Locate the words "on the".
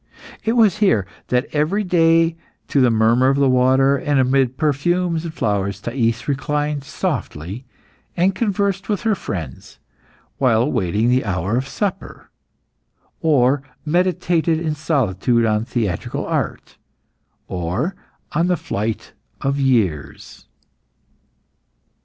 18.31-18.57